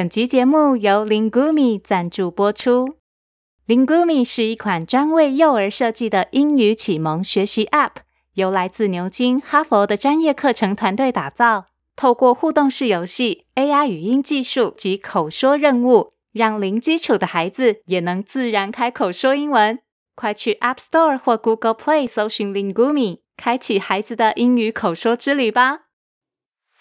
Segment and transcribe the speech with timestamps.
[0.00, 2.96] 本集节目由 Lingumi 赞助播出。
[3.66, 7.96] Lingumi 是一款专为幼儿设计的英语启蒙学习 App，
[8.32, 11.66] 由来自牛津、哈佛的专业课程团队打造。
[11.96, 19.80] 透过互动式游戏、AI 语音技术及口说任务，让零基础的孩子也能自然开口说英文。
[20.14, 25.89] 快去 App Store 或 Google Play 搜寻 Lingumi，开启孩子的英语口说之旅吧！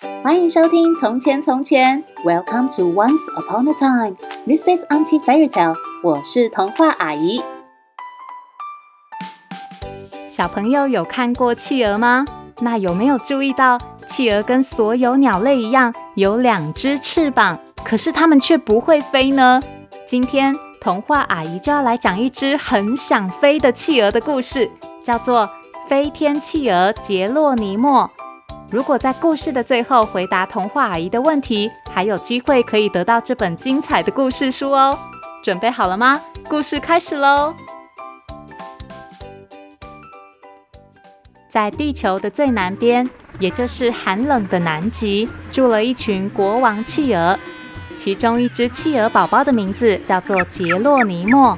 [0.01, 4.15] 欢迎收听《从前从前》，Welcome to Once Upon a Time。
[4.45, 5.75] This is Auntie Fairy Tale。
[6.01, 7.41] 我是童话阿姨。
[10.29, 12.25] 小朋友有看过企鹅吗？
[12.61, 19.61] 那有没有注意到，企鹅跟所有鸟类一样，有两只翅膀，可是它们却不会飞呢？
[20.07, 24.71] 今天童话阿姨就要来讲一只很想飞的企鹅的故事，
[25.03, 25.41] 叫做
[25.89, 28.03] 《飞天企鹅杰洛尼莫》。
[28.71, 34.97] 如果在故事的最后回答童话阿姨的问题，还有机会可以得到这本精彩的故事书哦。
[35.41, 36.21] 准备好了吗？
[36.47, 37.55] 故事开始喽！
[41.49, 43.09] 在地球的最南边，
[43.39, 47.39] 也就是寒冷的南极，住了一群国王企鹅。
[47.95, 51.57] 其中一只企鹅宝宝的名字叫做杰洛尼莫。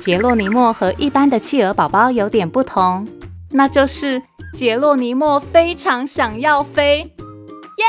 [0.00, 3.06] 杰洛尼莫和一般的企鹅宝宝有点不同，
[3.50, 4.22] 那就是。
[4.52, 7.84] 杰洛尼莫非常想要飞，耶！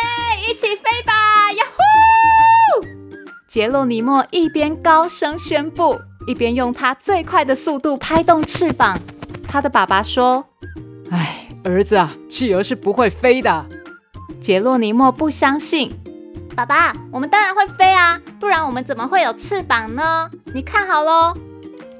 [0.47, 2.87] 一起飞吧，呀呼！
[3.47, 8.95] 杰洛尼莫一边高声宣布，一边用他最快的速度拍动翅膀。
[9.47, 10.45] 他的爸爸说
[11.09, 13.65] ：“哎，儿子啊，企鹅是不会飞的。”
[14.39, 15.91] 杰洛尼莫不相信。
[16.55, 20.29] 爸爸，我们当然会飞啊，不然我们怎么会有翅膀呢？
[20.53, 21.33] 你看好喽。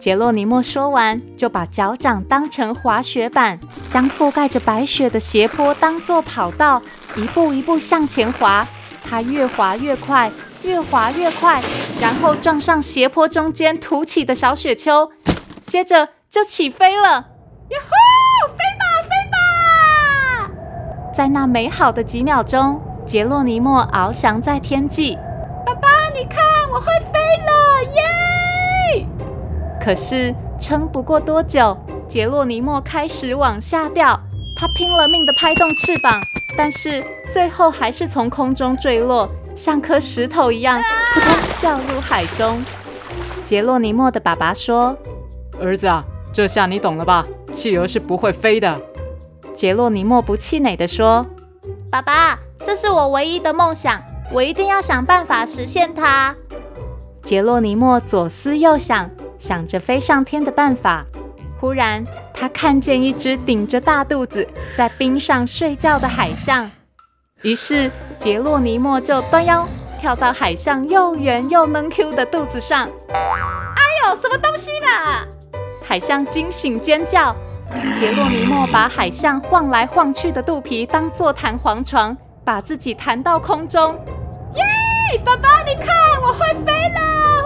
[0.02, 6.82] 杰洛尼莫说完，就把脚掌当成滑雪板，将覆盖着白雪的斜坡当作跑道，
[7.16, 8.68] 一步一步向前滑。
[9.04, 10.32] 他越滑越快，
[10.64, 11.62] 越滑越快，
[12.02, 15.12] 然后撞上斜坡中间凸起的小雪丘，
[15.68, 17.10] 接着就起飞了。
[17.12, 18.48] 呀呼！
[18.54, 20.52] 飞吧，飞吧！
[21.14, 25.16] 在那美好的几秒钟，杰洛尼莫翱翔在天际。
[25.64, 26.42] 爸爸，你看，
[26.74, 27.51] 我会飞了，
[29.84, 31.76] 可是撑不过多久，
[32.08, 34.20] 杰洛尼莫开始往下掉。
[34.56, 36.22] 他拼了命地拍动翅膀，
[36.56, 37.04] 但是
[37.34, 40.80] 最后还是从空中坠落，像颗石头一样，
[41.14, 42.62] 扑通掉入海中。
[43.44, 44.96] 杰洛尼莫的爸爸说
[45.60, 47.26] ：“儿子啊，这下你懂了吧？
[47.52, 48.80] 企鹅是不会飞的。”
[49.56, 51.26] 杰洛尼莫不气馁地说
[51.90, 54.00] ：“爸爸，这是我唯一的梦想，
[54.32, 56.36] 我一定要想办法实现它。”
[57.24, 59.10] 杰洛尼莫左思右想。
[59.42, 61.04] 想着飞上天的办法，
[61.60, 66.70] 忽然他看见一只顶着大肚子在冰上睡觉的海象，
[67.42, 69.68] 于是杰洛尼莫就弯腰
[70.00, 72.88] 跳到海象又圆又嫩 Q 的肚子上。
[73.10, 75.28] 哎呦，什么东西呢？
[75.84, 77.36] 海象惊醒尖叫。
[77.98, 82.16] 杰洛尼莫把海象晃来晃去的肚皮当做弹簧床，
[82.46, 84.00] 把自己弹到空中。
[84.54, 84.64] 耶，
[85.26, 87.41] 爸爸，你看，我会飞了！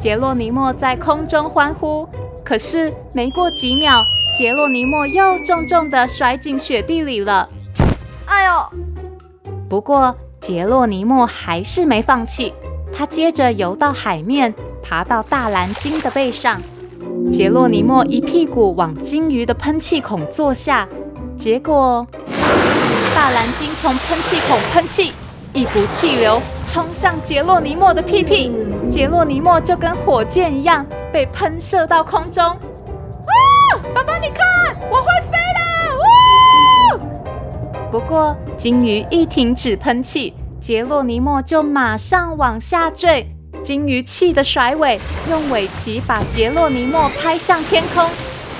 [0.00, 2.08] 杰洛尼莫在空中欢呼，
[2.42, 4.02] 可是没过几秒，
[4.34, 7.46] 杰洛尼莫又重重的摔进雪地里了。
[8.24, 8.64] 哎呦！
[9.68, 12.54] 不过杰洛尼莫还是没放弃，
[12.96, 16.62] 他接着游到海面，爬到大蓝鲸的背上。
[17.30, 20.88] 杰洛尼莫一屁股往鲸鱼的喷气孔坐下，
[21.36, 22.06] 结果
[23.14, 25.12] 大蓝鲸从喷气孔喷气。
[25.52, 28.54] 一股气流冲向杰洛尼莫的屁屁，
[28.88, 32.44] 杰洛尼莫就跟火箭一样被喷射到空中。
[32.44, 32.56] 啊！
[33.92, 34.46] 爸爸，你看，
[34.88, 35.36] 我会飞
[36.96, 37.00] 了！
[37.90, 43.26] 不过鲸鱼一停止喷气，杰洛尼莫就马上往下坠。
[43.60, 48.08] 鲸鱼气得甩尾，用尾鳍把杰洛尼莫拍向天空。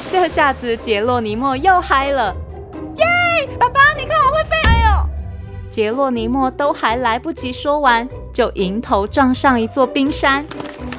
[0.08, 2.34] 这下子杰洛尼莫又嗨了。
[2.96, 3.06] 耶！
[3.60, 4.59] 爸爸，你看我会飞！
[5.70, 10.44] 杰洛尼莫都还来不及说完，就迎头撞上一座冰山。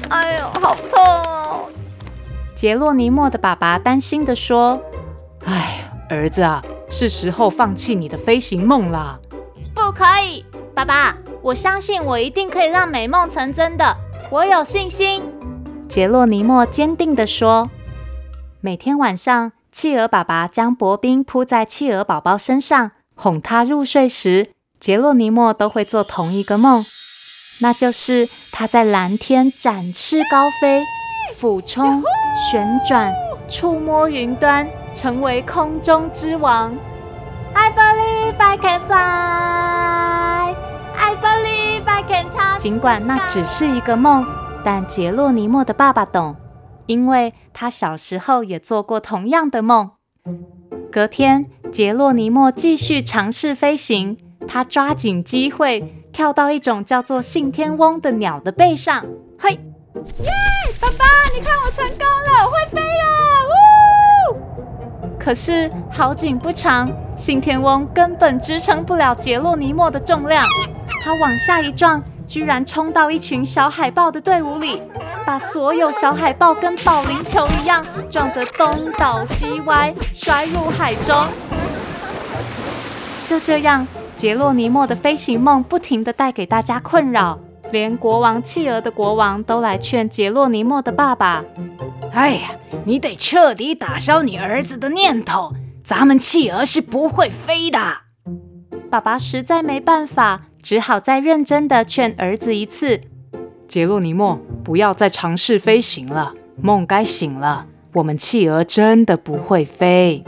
[0.08, 1.68] 哎呦，好痛哦！
[2.54, 4.80] 杰洛尼莫的爸爸担心地说
[5.44, 9.20] ：“哎，儿子啊，是时候放弃你的飞行梦了。”
[9.74, 10.44] 不可以，
[10.74, 13.94] 爸爸，我相信我一定可以让美梦成真的，
[14.30, 15.22] 我有信心。
[15.86, 17.68] 杰洛尼莫坚定地说。
[18.62, 24.52] 每天晚上，企鹅爸爸将薄冰铺在企鹅宝宝身上，哄他入睡时。
[24.82, 26.84] 杰洛尼莫都会做同一个梦，
[27.60, 30.82] 那就是他在蓝天展翅高飞，
[31.36, 32.02] 俯冲、
[32.50, 33.14] 旋转、
[33.48, 36.74] 触摸云端，成为空中之王。
[37.54, 40.56] I believe I can fly.
[40.96, 42.60] I believe I can touch.
[42.60, 44.26] 尽管那只是一个梦，
[44.64, 46.34] 但杰洛尼莫的爸爸懂，
[46.86, 49.92] 因为他小时候也做过同样的梦。
[50.90, 59.04] 隔天，杰洛尼莫继续尝试飞行，他抓紧机会跳到一种叫做信天翁的鸟的背上。
[59.38, 60.30] 嘿，耶！
[60.80, 61.04] 爸爸，
[61.34, 63.04] 你看我成功了，我会飞了！
[64.34, 64.36] 呜！
[65.18, 70.46] 可是好景不长，信天翁根本支撑不了杰洛尼莫的重量，
[71.02, 72.02] 他往下一撞。
[72.24, 74.80] 居然冲到一群小海豹的队伍里，
[75.26, 81.26] 把所有小海豹跟保龄球一样撞得东倒西歪，摔入海中。
[83.26, 87.38] 就这样，杰洛尼莫的飞行梦不停地带给大家困扰，
[87.70, 91.44] 连国王企鹅的国王都来劝杰洛尼莫的爸爸
[92.12, 92.50] ：“哎呀，
[92.84, 97.78] 你得彻底打消你儿子的念头，咱们企鹅是不会飞的。”
[98.90, 100.42] 爸爸实在没办法。
[100.62, 103.00] 只好再认真地劝儿子一次
[103.66, 107.66] ：“杰洛尼莫，不要再尝试飞行了，梦该醒了。
[107.94, 110.22] 我们企鹅真的不会飞。”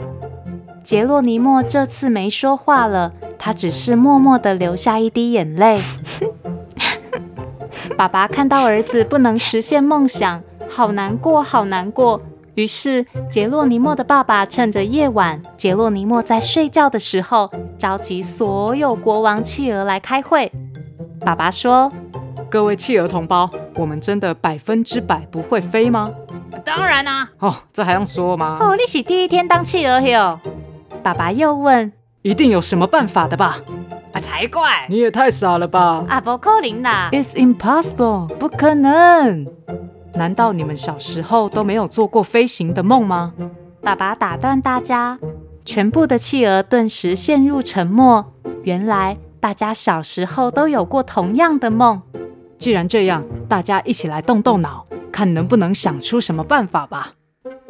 [0.83, 5.79] 杰洛尼莫这次没说话了，他只是默默地流下一滴眼泪。
[7.97, 12.21] 爸爸看到儿子不能实现梦想，好难过，好难过。
[12.55, 20.51] 于是，杰洛尼莫的爸爸趁着夜晚，杰洛尼莫在睡觉的时候，召集所有国王企鹅来开会。
[21.19, 21.91] 爸爸说
[22.49, 26.09] ：“各位企鹅同胞，我们真的百分之百不会飞吗
[26.63, 30.39] ？”“当然啊！”“哦，这还用说吗？”“哦，你是第一天当企鹅哟。”
[31.03, 31.91] 爸爸又问
[32.25, 33.59] ：“一定有什么办法的吧
[34.11, 34.87] ？”“啊，才怪！
[34.89, 39.45] 你也太傻了吧！”“啊，不可能啦！”“It's impossible，不可能。”
[40.15, 43.31] 难道你们小时候都没有做过飞行的梦吗？
[43.79, 45.19] 爸爸打断大家，
[45.65, 48.33] 全部的企鹅顿时陷入沉默。
[48.63, 52.01] 原来大家小时候都有过同样的梦。
[52.57, 57.11] 既然这样，大家一起来动动脑，看能不能想出什么办法吧。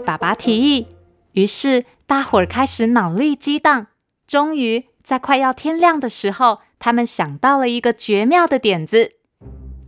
[0.06, 0.88] 爸爸提议。
[1.34, 3.88] 于是大伙儿开始脑力激荡。
[4.28, 9.12] 终于在快要天亮的时候，他们想到了一个绝妙的点子。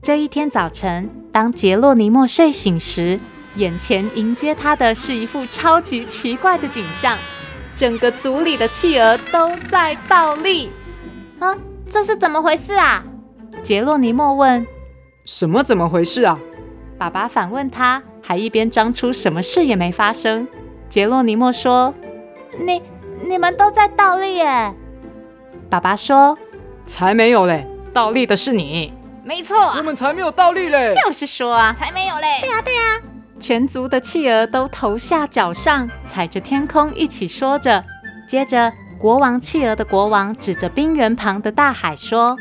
[0.02, 3.20] 这一天早晨，当杰洛尼莫睡醒时，
[3.56, 7.18] 眼前迎接他的是一副超级奇怪的景象：
[7.76, 10.72] 整个组里的企鹅都在倒立。
[11.40, 11.56] 啊，
[11.90, 13.04] 这是怎么回事啊？
[13.64, 14.66] 杰洛尼莫问。
[15.26, 16.40] 什么怎么回事啊？
[16.98, 20.48] 爸爸反问他，还一边装出什么事也没发生。
[20.88, 21.94] 杰洛尼莫说
[22.66, 22.82] ：“你、
[23.26, 24.74] 你们都在倒立耶。”
[25.70, 26.38] 爸爸说
[26.86, 28.94] ：“才没有嘞，倒立的是你。”
[29.24, 30.94] 没错、啊，我们才没有倒立嘞！
[30.94, 32.40] 就是说啊，才没有嘞！
[32.40, 33.02] 对呀、啊，对呀、啊。
[33.40, 37.84] 全族的企鹅都头下脚上，踩着天空一起说着。
[38.28, 42.38] 接着，国王企鹅的国王指着冰原旁的大海说：“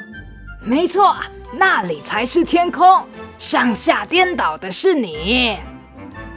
[0.62, 1.16] 没错，
[1.52, 3.02] 那里才是天空，
[3.36, 5.58] 上下颠倒的是你。”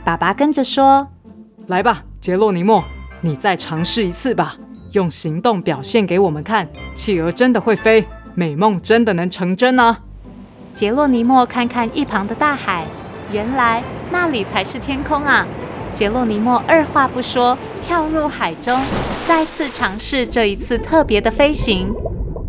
[0.03, 1.07] 爸爸跟着说
[1.67, 2.83] ：“来吧，杰洛尼莫，
[3.21, 4.55] 你再尝试一次吧，
[4.91, 9.99] 用行动表现给我们看，企鹅真的会飞，美梦真的能成真啊！”
[10.73, 12.85] 杰洛尼莫看看一旁的大海，
[13.31, 15.45] 原来那里才是天空啊！
[15.93, 18.79] 杰洛尼莫二话不说，跳入海中，
[19.27, 21.93] 再次尝试这一次特别的飞行。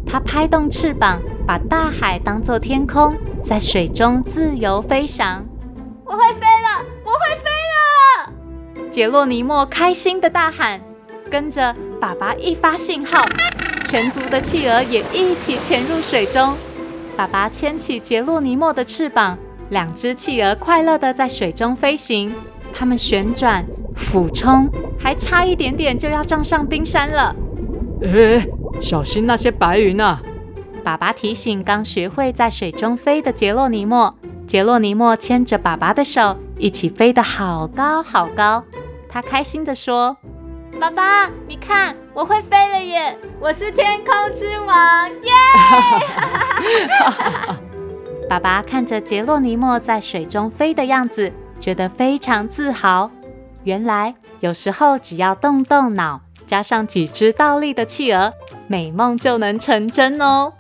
[0.07, 5.45] 他拍动翅膀，把大海当作天空，在水中自由飞翔。
[6.05, 6.85] 我会飞了！
[7.05, 7.50] 我会飞了！
[8.91, 10.81] 杰洛尼莫开心地大喊，
[11.31, 13.25] 跟着爸爸一发信号，
[13.87, 16.53] 全族的企鹅也一起潜入水中。
[17.17, 22.35] 爸爸牵起杰洛尼莫的翅膀，两只企鹅快乐地在水中飞行。
[22.75, 24.69] 它们旋转、俯冲，
[24.99, 27.37] 还差一点点就要撞上冰山了。
[28.03, 28.45] 哎，
[28.81, 30.21] 小心那些白云啊！
[30.83, 34.13] 爸爸提醒刚学会在水中飞的杰洛尼莫。
[34.49, 38.65] 杰洛尼莫牵着爸爸的手，一起飞得好高好高。
[39.11, 40.17] 他开心地说。
[40.79, 43.19] 爸爸，你看，我会飞了耶！
[43.39, 45.33] 我是天空之王，耶！
[48.31, 53.11] 爸爸看着杰洛尼莫在水中飞的样子，觉得非常自豪。
[53.65, 58.33] 原来有时候只要动动脑，加上几只倒立的企鹅，
[58.69, 60.53] 美梦就能成真哦。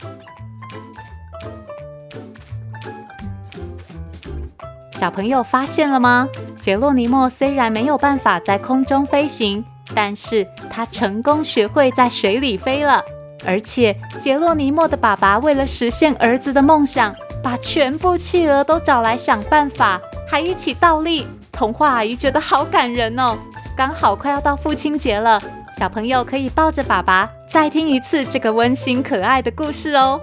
[4.92, 6.28] 小朋友发现了吗？
[6.60, 9.64] 杰洛尼莫虽然没有办法在空中飞行。
[9.92, 13.02] 但是他成功学会在水里飞了，
[13.44, 17.12] 而且杰洛尼莫的爸爸为了实现儿子的梦想，
[17.42, 21.26] 把全部企鹅都找来想办法，还一起倒立。
[21.50, 23.36] 童话阿姨觉得好感人哦！
[23.76, 25.42] 刚好快要到父亲节了，
[25.76, 30.20] 小朋友可以抱着爸爸再听一次这个温馨可爱的故事哦。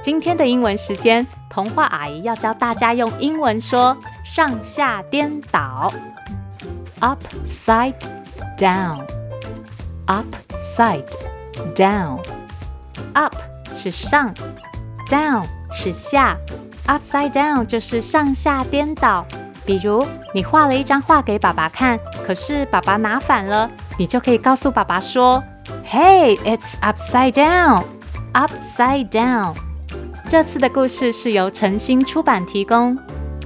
[0.00, 3.96] 今天的英文时间，童话阿姨要教大家用英文说
[4.32, 5.92] 上下颠倒
[7.00, 7.94] ，upside
[8.56, 9.02] down，upside
[11.74, 13.34] down，up
[13.74, 14.32] 是上
[15.08, 16.36] ，down 是下
[16.86, 19.26] ，upside down 就是上下颠倒。
[19.66, 23.68] 比如你画了一张画给爸爸看，可是爸爸拿反了，
[23.98, 25.42] 你就可以告诉爸爸说
[25.84, 27.82] ：“Hey, it's upside down,
[28.32, 29.56] upside down。”
[30.30, 32.96] 这次的故事是由晨星出版提供，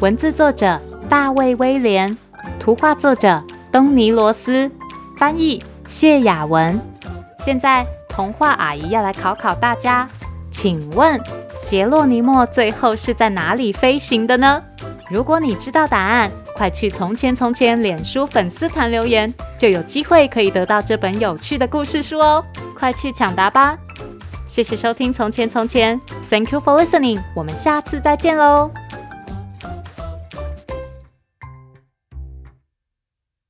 [0.00, 2.16] 文字作者大卫威廉，
[2.58, 4.70] 图画作者东尼罗斯，
[5.16, 6.78] 翻译谢雅文。
[7.38, 10.06] 现在童话阿姨要来考考大家，
[10.50, 11.18] 请问
[11.62, 14.60] 杰洛尼莫最后是在哪里飞行的呢？
[15.08, 22.44] 如果你知道答案，快去《从前从前》脸书粉丝团留言，就有机会可以得到这本有趣的故事书哦！
[22.76, 23.78] 快去抢答吧！
[24.46, 25.98] 谢谢收听《从前从前》
[26.28, 28.70] ，Thank you for listening，我们下次再见喽！